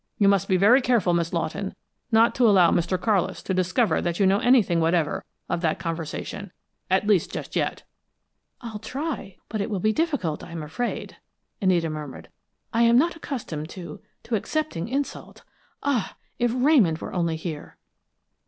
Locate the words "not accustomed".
12.97-13.69